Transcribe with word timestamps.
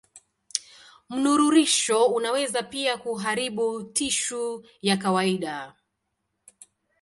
Mnururisho 1.09 2.05
unaweza 2.05 2.63
pia 2.63 2.97
kuharibu 2.97 3.83
tishu 3.83 4.65
ya 4.81 4.97
kawaida. 4.97 5.75